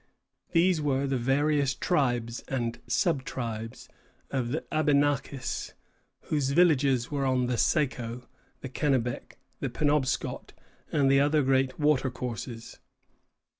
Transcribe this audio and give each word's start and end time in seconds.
These 0.51 0.81
were 0.81 1.05
the 1.05 1.15
various 1.19 1.75
tribes 1.75 2.39
and 2.47 2.81
sub 2.87 3.23
tribes 3.23 3.87
of 4.31 4.49
the 4.49 4.65
Abenakis, 4.71 5.73
whose 6.21 6.49
villages 6.53 7.11
were 7.11 7.23
on 7.23 7.45
the 7.45 7.55
Saco, 7.55 8.27
the 8.61 8.69
Kennebec, 8.69 9.37
the 9.59 9.69
Penobscot, 9.69 10.53
and 10.91 11.07
the 11.11 11.19
other 11.19 11.43
great 11.43 11.79
watercourses. 11.79 12.79